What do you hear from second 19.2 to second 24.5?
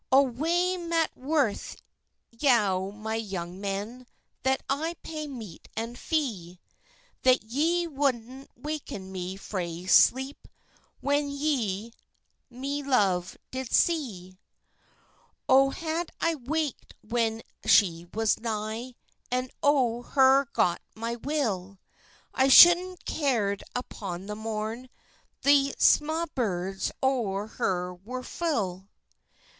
And o her got my will, I shoudna cared upon the